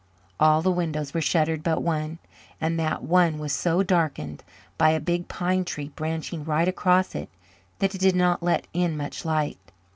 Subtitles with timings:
[0.39, 2.17] All the windows were shuttered but one,
[2.59, 4.43] and that one was so darkened
[4.75, 7.29] by a big pine tree branching right across it
[7.77, 9.59] that it did not let in much light.